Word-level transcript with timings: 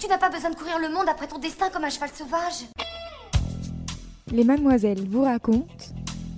Tu 0.00 0.08
n'as 0.08 0.16
pas 0.16 0.30
besoin 0.30 0.48
de 0.48 0.56
courir 0.56 0.78
le 0.78 0.88
monde 0.88 1.10
après 1.10 1.26
ton 1.26 1.38
destin 1.38 1.68
comme 1.68 1.84
un 1.84 1.90
cheval 1.90 2.08
sauvage. 2.08 2.64
Les 4.32 4.44
mademoiselles 4.44 5.06
vous 5.06 5.24
racontent 5.24 5.66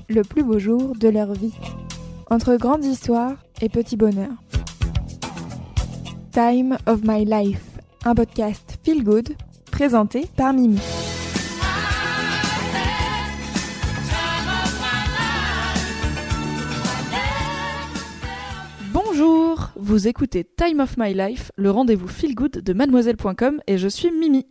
le 0.08 0.22
plus 0.22 0.42
beau 0.42 0.58
jour 0.58 0.96
de 0.96 1.08
leur 1.08 1.32
vie. 1.32 1.54
Entre 2.28 2.56
grandes 2.56 2.84
histoires 2.84 3.36
et 3.60 3.68
petits 3.68 3.96
bonheurs. 3.96 4.32
Time 6.32 6.76
of 6.86 7.02
My 7.04 7.24
Life, 7.24 7.62
un 8.04 8.16
podcast 8.16 8.78
feel 8.84 9.04
good 9.04 9.36
présenté 9.70 10.26
par 10.36 10.52
Mimi. 10.52 10.80
Vous 19.92 20.08
écoutez 20.08 20.42
Time 20.42 20.80
of 20.80 20.96
My 20.96 21.12
Life, 21.12 21.52
le 21.56 21.70
rendez-vous 21.70 22.08
feel 22.08 22.34
good 22.34 22.62
de 22.62 22.72
mademoiselle.com 22.72 23.60
et 23.66 23.76
je 23.76 23.88
suis 23.88 24.10
Mimi. 24.10 24.46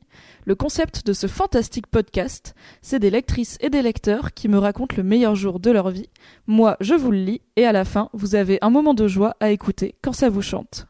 Le 0.45 0.53
concept 0.53 1.03
de 1.03 1.13
ce 1.13 1.25
fantastique 1.25 1.87
podcast, 1.87 2.53
c'est 2.83 2.99
des 2.99 3.09
lectrices 3.09 3.57
et 3.59 3.71
des 3.71 3.81
lecteurs 3.81 4.35
qui 4.35 4.47
me 4.47 4.59
racontent 4.59 4.95
le 4.95 5.01
meilleur 5.01 5.33
jour 5.33 5.59
de 5.59 5.71
leur 5.71 5.89
vie. 5.89 6.11
Moi, 6.45 6.77
je 6.79 6.93
vous 6.93 7.09
le 7.09 7.17
lis 7.17 7.41
et 7.55 7.65
à 7.65 7.71
la 7.71 7.85
fin, 7.85 8.11
vous 8.13 8.35
avez 8.35 8.59
un 8.61 8.69
moment 8.69 8.93
de 8.93 9.07
joie 9.07 9.35
à 9.39 9.49
écouter 9.49 9.95
quand 10.03 10.13
ça 10.13 10.29
vous 10.29 10.43
chante. 10.43 10.85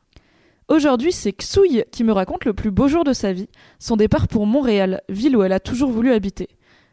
Aujourd'hui, 0.68 1.14
c'est 1.14 1.32
Xouille 1.32 1.86
qui 1.90 2.04
me 2.04 2.12
raconte 2.12 2.44
le 2.44 2.54
plus 2.54 2.72
beau 2.72 2.90
jour 2.90 3.06
de 3.06 3.14
sa 3.14 3.32
vie, 3.32 3.48
son 3.80 3.96
départ 3.96 4.28
pour 4.28 4.46
Montréal, 4.48 5.02
ville 5.08 5.38
où 5.38 5.44
elle 5.44 5.54
a 5.54 5.62
toujours 5.62 5.92
voulu 5.92 6.12
habiter. 6.12 6.50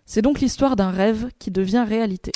C'est 0.06 0.22
donc 0.22 0.38
l'histoire 0.38 0.77
d'un 0.77 0.92
rêve 0.92 1.30
qui 1.40 1.50
devient 1.50 1.84
réalité. 1.88 2.30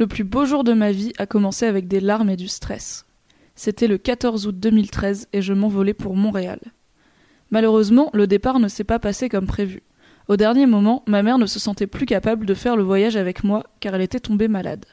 Le 0.00 0.06
plus 0.06 0.24
beau 0.24 0.46
jour 0.46 0.64
de 0.64 0.72
ma 0.72 0.92
vie 0.92 1.12
a 1.18 1.26
commencé 1.26 1.66
avec 1.66 1.86
des 1.86 2.00
larmes 2.00 2.30
et 2.30 2.36
du 2.36 2.48
stress. 2.48 3.04
C'était 3.54 3.86
le 3.86 3.98
14 3.98 4.46
août 4.46 4.58
2013 4.58 5.28
et 5.34 5.42
je 5.42 5.52
m'envolais 5.52 5.92
pour 5.92 6.16
Montréal. 6.16 6.58
Malheureusement, 7.50 8.08
le 8.14 8.26
départ 8.26 8.60
ne 8.60 8.68
s'est 8.68 8.82
pas 8.82 8.98
passé 8.98 9.28
comme 9.28 9.46
prévu. 9.46 9.82
Au 10.26 10.38
dernier 10.38 10.64
moment, 10.64 11.02
ma 11.06 11.22
mère 11.22 11.36
ne 11.36 11.44
se 11.44 11.58
sentait 11.58 11.86
plus 11.86 12.06
capable 12.06 12.46
de 12.46 12.54
faire 12.54 12.76
le 12.76 12.82
voyage 12.82 13.16
avec 13.16 13.44
moi 13.44 13.64
car 13.80 13.94
elle 13.94 14.00
était 14.00 14.20
tombée 14.20 14.48
malade. 14.48 14.86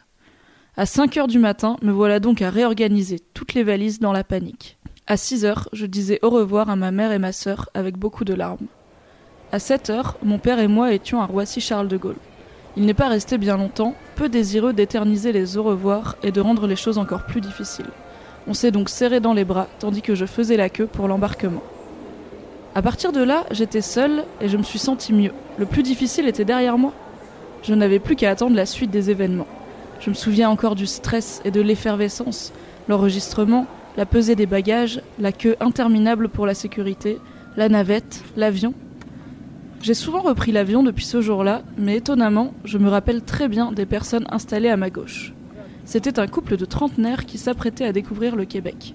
À 0.76 0.86
5 0.86 1.16
heures 1.16 1.28
du 1.28 1.40
matin, 1.40 1.78
me 1.82 1.94
voilà 1.94 2.20
donc 2.20 2.42
à 2.42 2.50
réorganiser 2.50 3.22
toutes 3.34 3.54
les 3.54 3.64
valises 3.64 4.00
dans 4.00 4.12
la 4.12 4.26
panique. 4.26 4.78
À 5.08 5.16
6 5.16 5.46
heures, 5.46 5.70
je 5.72 5.86
disais 5.86 6.20
au 6.22 6.30
revoir 6.30 6.70
à 6.70 6.76
ma 6.76 6.92
mère 6.92 7.14
et 7.14 7.20
ma 7.20 7.32
sœur 7.32 7.70
avec 7.74 7.98
beaucoup 7.98 8.26
de 8.26 8.34
larmes. 8.34 8.68
À 9.54 9.60
7 9.60 9.90
heures, 9.90 10.18
mon 10.22 10.38
père 10.38 10.60
et 10.60 10.68
moi 10.68 10.94
étions 10.94 11.22
à 11.22 11.26
Roissy-Charles 11.28 11.88
de 11.88 11.96
Gaulle. 11.96 12.18
Il 12.78 12.86
n'est 12.86 12.94
pas 12.94 13.10
resté 13.10 13.40
bien 13.40 13.58
longtemps, 13.58 13.96
peu 14.16 14.30
désireux 14.30 14.72
d'éterniser 14.72 15.32
les 15.32 15.58
au 15.58 15.64
revoir 15.64 16.16
et 16.22 16.32
de 16.32 16.40
rendre 16.40 16.68
les 16.68 16.76
choses 16.76 17.00
encore 17.00 17.26
plus 17.26 17.42
difficiles. 17.42 17.90
On 18.48 18.54
s'est 18.54 18.70
donc 18.70 18.90
serré 18.90 19.20
dans 19.20 19.34
les 19.34 19.46
bras 19.46 19.68
tandis 19.80 20.04
que 20.04 20.14
je 20.14 20.28
faisais 20.28 20.58
la 20.58 20.70
queue 20.70 20.86
pour 20.86 21.08
l'embarquement. 21.08 21.64
À 22.76 22.84
partir 22.84 23.12
de 23.12 23.24
là, 23.24 23.46
j'étais 23.50 23.82
seule 23.82 24.26
et 24.42 24.48
je 24.48 24.58
me 24.58 24.62
suis 24.62 24.78
sentie 24.78 25.12
mieux. 25.12 25.32
Le 25.58 25.66
plus 25.66 25.82
difficile 25.82 26.28
était 26.28 26.46
derrière 26.46 26.78
moi. 26.78 26.94
Je 27.64 27.74
n'avais 27.74 27.98
plus 27.98 28.16
qu'à 28.16 28.30
attendre 28.30 28.56
la 28.56 28.68
suite 28.68 28.92
des 28.92 29.10
événements. 29.10 29.48
Je 30.00 30.12
me 30.12 30.16
souviens 30.16 30.52
encore 30.52 30.76
du 30.76 30.86
stress 30.86 31.42
et 31.46 31.50
de 31.50 31.62
l'effervescence, 31.62 32.54
l'enregistrement, 32.88 33.66
la 33.98 34.06
pesée 34.06 34.36
des 34.36 34.46
bagages, 34.46 35.02
la 35.18 35.32
queue 35.32 35.56
interminable 35.60 36.30
pour 36.30 36.46
la 36.46 36.54
sécurité, 36.54 37.18
la 37.56 37.70
navette, 37.70 38.22
l'avion. 38.36 38.76
J'ai 39.82 39.94
souvent 39.94 40.22
repris 40.22 40.52
l'avion 40.52 40.84
depuis 40.84 41.06
ce 41.06 41.22
jour-là, 41.22 41.62
mais 41.78 41.98
étonnamment, 41.98 42.54
je 42.66 42.78
me 42.78 42.90
rappelle 42.90 43.22
très 43.22 43.48
bien 43.48 43.72
des 43.72 43.86
personnes 43.86 44.26
installées 44.30 44.70
à 44.70 44.78
ma 44.78 44.90
gauche. 44.90 45.34
C'était 45.86 46.20
un 46.20 46.28
couple 46.28 46.58
de 46.58 46.66
trentenaires 46.66 47.26
qui 47.26 47.38
s'apprêtait 47.38 47.86
à 47.86 47.94
découvrir 47.94 48.36
le 48.36 48.46
Québec. 48.46 48.94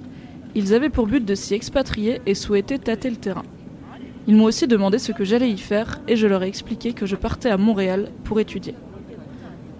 Ils 0.54 0.74
avaient 0.74 0.90
pour 0.90 1.06
but 1.06 1.24
de 1.24 1.34
s'y 1.34 1.54
expatrier 1.54 2.20
et 2.26 2.34
souhaitaient 2.34 2.78
tâter 2.78 3.08
le 3.08 3.16
terrain. 3.16 3.44
Ils 4.26 4.36
m'ont 4.36 4.44
aussi 4.44 4.66
demandé 4.66 4.98
ce 4.98 5.12
que 5.12 5.24
j'allais 5.24 5.50
y 5.50 5.56
faire 5.56 6.00
et 6.08 6.16
je 6.16 6.26
leur 6.26 6.42
ai 6.42 6.48
expliqué 6.48 6.92
que 6.92 7.06
je 7.06 7.16
partais 7.16 7.50
à 7.50 7.56
Montréal 7.56 8.10
pour 8.24 8.40
étudier. 8.40 8.74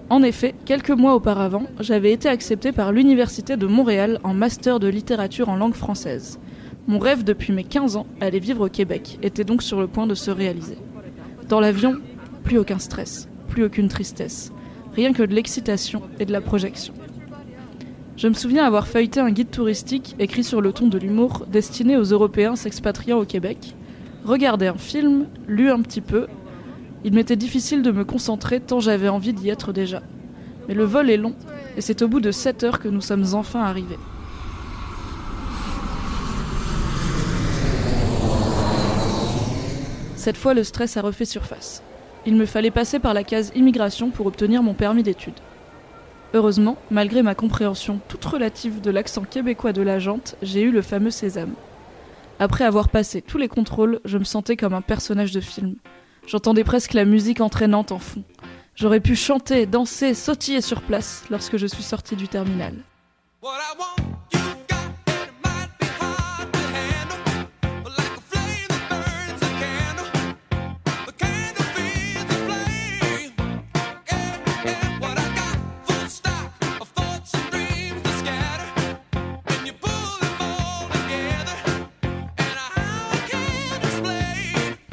En 0.08 0.22
effet, 0.22 0.54
quelques 0.64 0.90
mois 0.90 1.14
auparavant, 1.14 1.64
j'avais 1.80 2.12
été 2.12 2.28
acceptée 2.28 2.72
par 2.72 2.92
l'Université 2.92 3.56
de 3.56 3.66
Montréal 3.66 4.18
en 4.24 4.34
master 4.34 4.80
de 4.80 4.88
littérature 4.88 5.48
en 5.48 5.56
langue 5.56 5.74
française. 5.74 6.38
Mon 6.86 6.98
rêve 6.98 7.24
depuis 7.24 7.52
mes 7.52 7.64
15 7.64 7.96
ans, 7.96 8.06
aller 8.20 8.40
vivre 8.40 8.66
au 8.66 8.68
Québec, 8.68 9.18
était 9.22 9.44
donc 9.44 9.62
sur 9.62 9.80
le 9.80 9.86
point 9.86 10.06
de 10.06 10.14
se 10.14 10.30
réaliser. 10.30 10.76
Dans 11.48 11.60
l'avion, 11.60 11.96
plus 12.44 12.58
aucun 12.58 12.78
stress, 12.78 13.28
plus 13.48 13.64
aucune 13.64 13.88
tristesse, 13.88 14.52
rien 14.94 15.12
que 15.12 15.22
de 15.22 15.34
l'excitation 15.34 16.02
et 16.18 16.24
de 16.24 16.32
la 16.32 16.40
projection. 16.40 16.94
Je 18.16 18.28
me 18.28 18.34
souviens 18.34 18.64
avoir 18.64 18.86
feuilleté 18.86 19.20
un 19.20 19.30
guide 19.30 19.50
touristique 19.50 20.14
écrit 20.18 20.44
sur 20.44 20.60
le 20.60 20.72
ton 20.72 20.86
de 20.86 20.98
l'humour 20.98 21.46
destiné 21.50 21.96
aux 21.96 22.04
Européens 22.04 22.56
s'expatriant 22.56 23.18
au 23.18 23.24
Québec, 23.24 23.74
regardé 24.24 24.66
un 24.66 24.76
film, 24.76 25.26
lu 25.48 25.70
un 25.70 25.80
petit 25.80 26.00
peu. 26.00 26.26
Il 27.04 27.14
m'était 27.14 27.36
difficile 27.36 27.82
de 27.82 27.90
me 27.90 28.04
concentrer 28.04 28.60
tant 28.60 28.80
j'avais 28.80 29.08
envie 29.08 29.32
d'y 29.32 29.48
être 29.48 29.72
déjà. 29.72 30.02
Mais 30.68 30.74
le 30.74 30.84
vol 30.84 31.10
est 31.10 31.16
long 31.16 31.34
et 31.76 31.80
c'est 31.80 32.02
au 32.02 32.08
bout 32.08 32.20
de 32.20 32.30
7 32.30 32.64
heures 32.64 32.78
que 32.78 32.88
nous 32.88 33.00
sommes 33.00 33.34
enfin 33.34 33.62
arrivés. 33.62 33.98
Cette 40.22 40.36
fois, 40.36 40.54
le 40.54 40.62
stress 40.62 40.96
a 40.96 41.02
refait 41.02 41.24
surface. 41.24 41.82
Il 42.26 42.36
me 42.36 42.46
fallait 42.46 42.70
passer 42.70 43.00
par 43.00 43.12
la 43.12 43.24
case 43.24 43.50
immigration 43.56 44.10
pour 44.10 44.26
obtenir 44.26 44.62
mon 44.62 44.72
permis 44.72 45.02
d'études. 45.02 45.40
Heureusement, 46.32 46.76
malgré 46.92 47.22
ma 47.22 47.34
compréhension 47.34 47.98
toute 48.06 48.24
relative 48.24 48.80
de 48.80 48.92
l'accent 48.92 49.24
québécois 49.24 49.72
de 49.72 49.82
l'agente, 49.82 50.36
j'ai 50.40 50.62
eu 50.62 50.70
le 50.70 50.80
fameux 50.80 51.10
sésame. 51.10 51.54
Après 52.38 52.62
avoir 52.62 52.88
passé 52.88 53.20
tous 53.20 53.36
les 53.36 53.48
contrôles, 53.48 53.98
je 54.04 54.16
me 54.16 54.22
sentais 54.22 54.56
comme 54.56 54.74
un 54.74 54.80
personnage 54.80 55.32
de 55.32 55.40
film. 55.40 55.74
J'entendais 56.28 56.62
presque 56.62 56.92
la 56.92 57.04
musique 57.04 57.40
entraînante 57.40 57.90
en 57.90 57.98
fond. 57.98 58.22
J'aurais 58.76 59.00
pu 59.00 59.16
chanter, 59.16 59.66
danser, 59.66 60.14
sautiller 60.14 60.60
sur 60.60 60.82
place 60.82 61.24
lorsque 61.30 61.56
je 61.56 61.66
suis 61.66 61.82
sortie 61.82 62.14
du 62.14 62.28
terminal. 62.28 62.74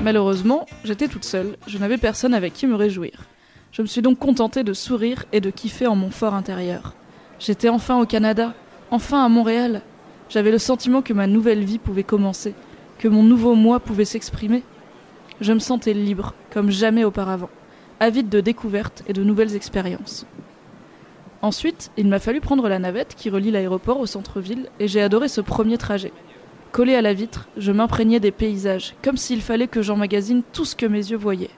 Malheureusement, 0.10 0.66
j'étais 0.84 1.08
toute 1.08 1.24
seule, 1.24 1.56
je 1.68 1.78
n'avais 1.78 2.00
personne 2.00 2.34
avec 2.34 2.54
qui 2.54 2.66
me 2.66 2.74
réjouir. 2.74 3.28
Je 3.72 3.84
me 3.84 3.88
suis 3.88 4.02
donc 4.02 4.18
contentée 4.18 4.64
de 4.64 4.74
sourire 4.74 5.26
et 5.34 5.40
de 5.40 5.52
kiffer 5.52 5.86
en 5.86 5.96
mon 5.96 6.10
fort 6.10 6.34
intérieur. 6.34 6.96
J'étais 7.38 7.70
enfin 7.70 8.02
au 8.02 8.08
Canada, 8.08 8.56
enfin 8.90 9.24
à 9.24 9.30
Montréal. 9.30 9.84
J'avais 10.28 10.50
le 10.50 10.58
sentiment 10.58 11.04
que 11.04 11.14
ma 11.14 11.28
nouvelle 11.28 11.64
vie 11.64 11.78
pouvait 11.78 12.02
commencer, 12.02 12.56
que 12.98 13.08
mon 13.08 13.22
nouveau 13.22 13.54
moi 13.54 13.80
pouvait 13.80 14.04
s'exprimer. 14.04 14.64
Je 15.42 15.54
me 15.54 15.60
sentais 15.60 15.94
libre, 15.94 16.34
comme 16.50 16.72
jamais 16.72 17.04
auparavant, 17.04 17.52
avide 18.00 18.30
de 18.30 18.42
découvertes 18.42 19.04
et 19.08 19.14
de 19.14 19.24
nouvelles 19.24 19.56
expériences. 19.56 20.26
Ensuite, 21.44 21.92
il 21.98 22.08
m'a 22.08 22.18
fallu 22.18 22.42
prendre 22.42 22.68
la 22.68 22.80
navette 22.80 23.14
qui 23.16 23.30
relie 23.30 23.52
l'aéroport 23.52 24.00
au 24.00 24.08
centre-ville 24.08 24.70
et 24.80 24.88
j'ai 24.88 25.04
adoré 25.04 25.28
ce 25.28 25.42
premier 25.42 25.78
trajet. 25.78 26.14
Collé 26.72 26.94
à 26.94 27.02
la 27.02 27.14
vitre, 27.14 27.48
je 27.58 27.72
m'imprégnais 27.72 28.20
des 28.20 28.32
paysages, 28.32 28.94
comme 29.02 29.18
s'il 29.18 29.42
fallait 29.42 29.68
que 29.68 29.82
j'emmagasine 29.82 30.44
tout 30.54 30.66
ce 30.66 30.76
que 30.76 30.86
mes 30.86 31.10
yeux 31.10 31.18
voyaient. 31.18 31.50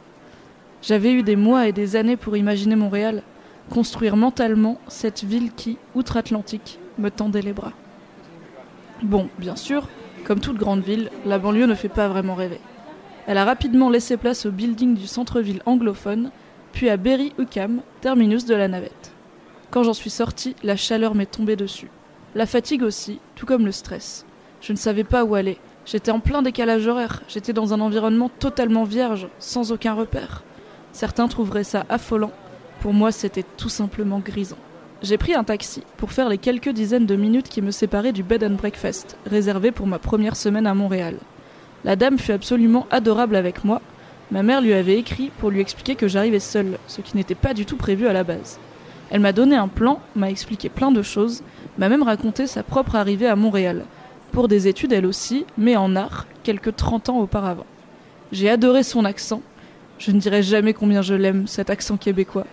J'avais 0.81 1.11
eu 1.11 1.21
des 1.21 1.35
mois 1.35 1.67
et 1.67 1.73
des 1.73 1.97
années 1.97 2.15
pour 2.15 2.37
imaginer 2.37 2.77
Montréal, 2.77 3.21
construire 3.69 4.15
mentalement 4.15 4.79
cette 4.87 5.23
ville 5.23 5.51
qui, 5.53 5.77
outre-Atlantique, 5.95 6.79
me 6.97 7.09
tendait 7.09 7.41
les 7.41 7.51
bras. 7.51 7.73
Bon, 9.03 9.29
bien 9.37 9.57
sûr, 9.57 9.89
comme 10.23 10.39
toute 10.39 10.57
grande 10.57 10.83
ville, 10.83 11.09
la 11.25 11.39
banlieue 11.39 11.65
ne 11.65 11.75
fait 11.75 11.89
pas 11.89 12.07
vraiment 12.07 12.35
rêver. 12.35 12.59
Elle 13.27 13.37
a 13.37 13.45
rapidement 13.45 13.89
laissé 13.89 14.15
place 14.15 14.45
au 14.45 14.51
building 14.51 14.95
du 14.95 15.07
centre-ville 15.07 15.61
anglophone, 15.65 16.31
puis 16.71 16.89
à 16.89 16.95
Berry-UQAM, 16.95 17.81
terminus 17.99 18.45
de 18.45 18.55
la 18.55 18.69
navette. 18.69 19.11
Quand 19.71 19.83
j'en 19.83 19.93
suis 19.93 20.09
sortie, 20.09 20.55
la 20.63 20.77
chaleur 20.77 21.15
m'est 21.15 21.29
tombée 21.29 21.57
dessus. 21.57 21.89
La 22.33 22.45
fatigue 22.45 22.83
aussi, 22.83 23.19
tout 23.35 23.45
comme 23.45 23.65
le 23.65 23.73
stress. 23.73 24.25
Je 24.61 24.73
ne 24.73 24.77
savais 24.77 25.03
pas 25.03 25.23
où 25.23 25.35
aller. 25.35 25.57
J'étais 25.85 26.11
en 26.11 26.19
plein 26.19 26.43
décalage 26.43 26.85
horaire, 26.85 27.23
j'étais 27.27 27.53
dans 27.53 27.73
un 27.73 27.81
environnement 27.81 28.29
totalement 28.29 28.83
vierge, 28.83 29.27
sans 29.39 29.71
aucun 29.71 29.93
repère. 29.93 30.43
Certains 30.91 31.27
trouveraient 31.27 31.63
ça 31.63 31.85
affolant, 31.89 32.31
pour 32.81 32.93
moi 32.93 33.11
c'était 33.11 33.45
tout 33.57 33.69
simplement 33.69 34.19
grisant. 34.19 34.57
J'ai 35.01 35.17
pris 35.17 35.33
un 35.33 35.43
taxi 35.43 35.81
pour 35.97 36.11
faire 36.11 36.29
les 36.29 36.37
quelques 36.37 36.69
dizaines 36.69 37.07
de 37.07 37.15
minutes 37.15 37.49
qui 37.49 37.63
me 37.63 37.71
séparaient 37.71 38.11
du 38.11 38.21
bed 38.21 38.43
and 38.43 38.51
breakfast, 38.51 39.17
réservé 39.25 39.71
pour 39.71 39.87
ma 39.87 39.97
première 39.97 40.35
semaine 40.35 40.67
à 40.67 40.75
Montréal. 40.75 41.15
La 41.83 41.95
dame 41.95 42.19
fut 42.19 42.33
absolument 42.33 42.85
adorable 42.91 43.35
avec 43.35 43.63
moi. 43.65 43.81
Ma 44.29 44.43
mère 44.43 44.61
lui 44.61 44.73
avait 44.73 44.99
écrit 44.99 45.31
pour 45.39 45.49
lui 45.49 45.59
expliquer 45.59 45.95
que 45.95 46.07
j'arrivais 46.07 46.39
seule, 46.39 46.77
ce 46.85 47.01
qui 47.01 47.17
n'était 47.17 47.33
pas 47.33 47.55
du 47.55 47.65
tout 47.65 47.77
prévu 47.77 48.05
à 48.05 48.13
la 48.13 48.23
base. 48.23 48.59
Elle 49.09 49.21
m'a 49.21 49.33
donné 49.33 49.55
un 49.55 49.67
plan, 49.67 49.99
m'a 50.15 50.29
expliqué 50.29 50.69
plein 50.69 50.91
de 50.91 51.01
choses, 51.01 51.41
m'a 51.79 51.89
même 51.89 52.03
raconté 52.03 52.45
sa 52.45 52.61
propre 52.61 52.95
arrivée 52.95 53.27
à 53.27 53.35
Montréal, 53.35 53.85
pour 54.31 54.47
des 54.47 54.67
études 54.67 54.93
elle 54.93 55.05
aussi, 55.05 55.45
mais 55.57 55.75
en 55.75 55.95
art, 55.95 56.25
quelques 56.43 56.75
30 56.75 57.09
ans 57.09 57.19
auparavant. 57.19 57.65
J'ai 58.31 58.49
adoré 58.49 58.83
son 58.83 59.05
accent. 59.05 59.41
Je 59.99 60.11
ne 60.11 60.19
dirai 60.19 60.41
jamais 60.41 60.73
combien 60.73 61.01
je 61.01 61.13
l'aime, 61.13 61.47
cet 61.47 61.69
accent 61.69 61.97
québécois 61.97 62.47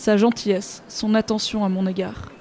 sa 0.00 0.16
gentillesse, 0.16 0.82
son 0.88 1.14
attention 1.14 1.62
à 1.62 1.68
mon 1.68 1.86
égard. 1.86 2.32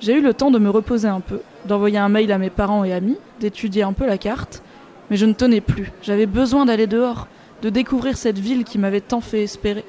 J'ai 0.00 0.14
eu 0.14 0.22
le 0.22 0.32
temps 0.32 0.50
de 0.50 0.58
me 0.58 0.70
reposer 0.70 1.06
un 1.06 1.20
peu, 1.20 1.40
d'envoyer 1.66 1.98
un 1.98 2.08
mail 2.08 2.32
à 2.32 2.38
mes 2.38 2.48
parents 2.48 2.82
et 2.82 2.94
amis, 2.94 3.18
d'étudier 3.40 3.82
un 3.82 3.92
peu 3.92 4.06
la 4.06 4.16
carte, 4.16 4.62
mais 5.10 5.18
je 5.18 5.26
ne 5.26 5.34
tenais 5.34 5.60
plus, 5.60 5.92
j'avais 6.00 6.24
besoin 6.24 6.64
d'aller 6.64 6.86
dehors, 6.86 7.28
de 7.60 7.68
découvrir 7.68 8.16
cette 8.16 8.38
ville 8.38 8.64
qui 8.64 8.78
m'avait 8.78 9.02
tant 9.02 9.20
fait 9.20 9.42
espérer. 9.42 9.84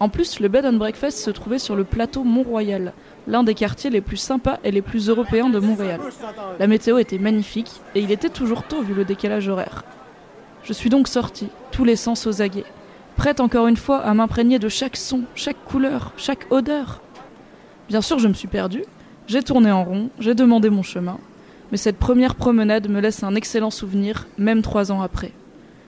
En 0.00 0.10
plus, 0.10 0.38
le 0.38 0.48
bed 0.48 0.66
and 0.66 0.74
breakfast 0.74 1.16
se 1.16 1.30
trouvait 1.30 1.58
sur 1.58 1.76
le 1.76 1.84
plateau 1.84 2.24
Mont-Royal, 2.24 2.92
l'un 3.26 3.42
des 3.42 3.54
quartiers 3.54 3.90
les 3.90 4.00
plus 4.00 4.16
sympas 4.16 4.58
et 4.64 4.70
les 4.70 4.82
plus 4.82 5.08
européens 5.08 5.48
de 5.48 5.58
Montréal. 5.58 6.00
La 6.58 6.66
météo 6.66 6.98
était 6.98 7.18
magnifique 7.18 7.70
et 7.94 8.00
il 8.00 8.10
était 8.10 8.28
toujours 8.28 8.64
tôt 8.64 8.82
vu 8.82 8.94
le 8.94 9.04
décalage 9.04 9.48
horaire. 9.48 9.84
Je 10.62 10.72
suis 10.72 10.90
donc 10.90 11.08
sortie, 11.08 11.48
tous 11.70 11.84
les 11.84 11.96
sens 11.96 12.26
aux 12.26 12.42
aguets 12.42 12.64
prête 13.16 13.40
encore 13.40 13.66
une 13.66 13.76
fois 13.76 13.98
à 14.00 14.14
m'imprégner 14.14 14.58
de 14.58 14.68
chaque 14.68 14.96
son, 14.96 15.22
chaque 15.34 15.62
couleur, 15.64 16.12
chaque 16.16 16.46
odeur. 16.50 17.00
Bien 17.88 18.00
sûr, 18.00 18.18
je 18.18 18.28
me 18.28 18.34
suis 18.34 18.48
perdue, 18.48 18.84
j'ai 19.26 19.42
tourné 19.42 19.70
en 19.70 19.84
rond, 19.84 20.10
j'ai 20.18 20.34
demandé 20.34 20.70
mon 20.70 20.82
chemin, 20.82 21.18
mais 21.70 21.76
cette 21.76 21.98
première 21.98 22.34
promenade 22.34 22.88
me 22.88 23.00
laisse 23.00 23.22
un 23.22 23.34
excellent 23.34 23.70
souvenir, 23.70 24.26
même 24.38 24.62
trois 24.62 24.90
ans 24.92 25.02
après. 25.02 25.32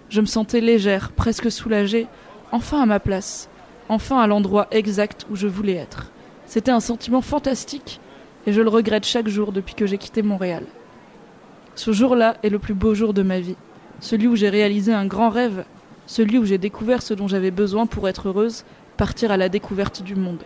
Je 0.09 0.21
me 0.21 0.27
sentais 0.27 0.61
légère, 0.61 1.11
presque 1.13 1.51
soulagée, 1.51 2.07
enfin 2.53 2.83
à 2.83 2.87
ma 2.87 3.01
place, 3.01 3.49
enfin 3.89 4.21
à 4.21 4.27
l'endroit 4.27 4.69
exact 4.71 5.27
où 5.31 5.37
je 5.37 5.49
voulais 5.49 5.75
être. 5.75 6.11
C'était 6.47 6.71
un 6.71 6.81
sentiment 6.81 7.21
fantastique, 7.21 8.01
et 8.47 8.53
je 8.53 8.63
le 8.63 8.69
regrette 8.69 9.05
chaque 9.05 9.29
jour 9.29 9.53
depuis 9.53 9.75
que 9.75 9.87
j'ai 9.87 9.99
quitté 9.99 10.23
Montréal. 10.23 10.65
Ce 11.75 11.93
jour-là 11.93 12.37
est 12.43 12.49
le 12.49 12.59
plus 12.59 12.75
beau 12.75 12.95
jour 12.95 13.13
de 13.13 13.23
ma 13.23 13.41
vie, 13.41 13.57
celui 14.01 14.27
où 14.29 14.37
j'ai 14.37 14.49
réalisé 14.49 14.93
un 14.93 15.07
grand 15.07 15.31
rêve 15.31 15.65
celui 16.07 16.39
où 16.39 16.45
j'ai 16.45 16.59
découvert 16.59 17.03
ce 17.03 17.15
dont 17.15 17.29
j'avais 17.29 17.51
besoin 17.51 17.87
pour 17.87 18.09
être 18.09 18.29
heureuse, 18.29 18.65
partir 18.97 19.31
à 19.31 19.37
la 19.37 19.49
découverte 19.49 20.03
du 20.03 20.15
monde. 20.15 20.43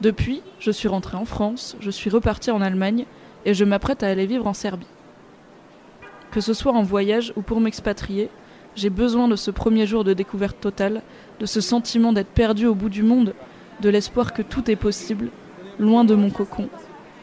Depuis, 0.00 0.42
je 0.58 0.70
suis 0.70 0.88
rentrée 0.88 1.16
en 1.16 1.24
France, 1.24 1.76
je 1.80 1.90
suis 1.90 2.10
repartie 2.10 2.50
en 2.50 2.60
Allemagne 2.60 3.06
et 3.44 3.54
je 3.54 3.64
m'apprête 3.64 4.02
à 4.02 4.08
aller 4.08 4.26
vivre 4.26 4.46
en 4.46 4.52
Serbie. 4.52 4.86
Que 6.30 6.40
ce 6.40 6.52
soit 6.52 6.72
en 6.72 6.82
voyage 6.82 7.32
ou 7.36 7.42
pour 7.42 7.60
m'expatrier, 7.60 8.28
j'ai 8.74 8.90
besoin 8.90 9.26
de 9.26 9.36
ce 9.36 9.50
premier 9.50 9.86
jour 9.86 10.04
de 10.04 10.12
découverte 10.12 10.60
totale, 10.60 11.02
de 11.40 11.46
ce 11.46 11.62
sentiment 11.62 12.12
d'être 12.12 12.28
perdu 12.28 12.66
au 12.66 12.74
bout 12.74 12.90
du 12.90 13.02
monde, 13.02 13.32
de 13.80 13.88
l'espoir 13.88 14.32
que 14.32 14.42
tout 14.42 14.70
est 14.70 14.76
possible, 14.76 15.30
loin 15.78 16.04
de 16.04 16.14
mon 16.14 16.30
cocon, 16.30 16.68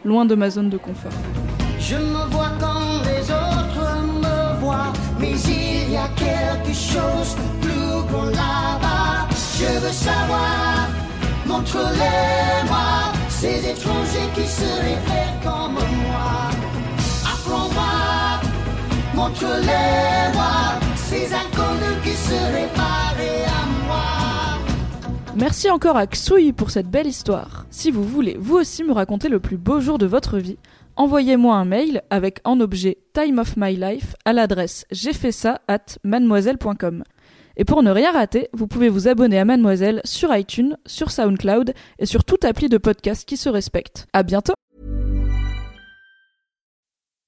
loin 0.06 0.26
de 0.26 0.36
ma 0.36 0.50
zone 0.50 0.70
de 0.70 0.78
confort. 0.78 1.12
Je 1.80 1.96
me 1.96 2.32
vois 2.32 2.52
quand 2.60 3.02
les 3.10 3.24
autres 3.32 3.98
me 4.24 4.60
voient, 4.60 4.94
mais 5.20 5.32
il 5.32 5.92
y 5.92 5.98
a 5.98 6.08
quelque 6.16 6.74
chose 6.74 7.36
là-bas. 8.32 9.28
Je 9.60 9.80
veux 9.80 9.92
savoir, 9.92 10.88
montre-les-moi, 11.46 13.14
ces 13.30 13.70
étrangers 13.70 14.30
qui 14.36 14.48
se 14.48 14.66
réfèrent 14.82 15.40
comme 15.44 15.74
moi. 15.74 16.52
Apprends-moi, 17.34 18.40
montre-les-moi, 19.14 20.54
ces 20.96 21.34
inconnus 21.34 21.98
qui 22.04 22.14
se 22.14 22.40
réparent 22.56 23.16
à 23.18 23.66
moi. 23.68 23.73
Merci 25.36 25.72
encore 25.72 25.98
à 25.98 26.06
Xouy 26.06 26.54
pour 26.54 26.70
cette 26.70 26.90
belle 26.90 27.08
histoire. 27.08 27.66
Si 27.72 27.90
vous 27.90 28.04
voulez 28.04 28.38
vous 28.40 28.56
aussi 28.56 28.84
me 28.84 28.94
raconter 28.94 29.30
le 29.30 29.40
plus 29.40 29.58
beau 29.58 29.80
jour 29.80 29.98
de 29.98 30.06
votre 30.06 30.38
vie, 30.38 30.58
envoyez-moi 30.96 31.56
un 31.56 31.66
mail 31.66 32.04
avec 32.12 32.40
en 32.44 32.60
objet 32.60 33.00
Time 33.14 33.40
of 33.40 33.58
My 33.58 33.76
Life 33.76 34.16
à 34.26 34.34
l'adresse 34.34 34.86
j'ai. 34.92 35.12
Et 37.56 37.66
pour 37.66 37.84
ne 37.84 37.92
rien 37.92 38.12
rater, 38.12 38.50
vous 38.54 38.68
pouvez 38.68 38.90
vous 38.90 39.08
abonner 39.08 39.40
à 39.40 39.46
Mademoiselle 39.46 40.02
sur 40.06 40.36
iTunes, 40.36 40.78
sur 40.86 41.10
SoundCloud 41.10 41.74
et 41.98 42.06
sur 42.06 42.24
toute 42.24 42.46
appli 42.46 42.70
de 42.70 42.78
podcast 42.78 43.28
qui 43.28 43.38
se 43.38 43.50
respecte. 43.50 44.08
À 44.14 44.22
bientôt! 44.22 44.54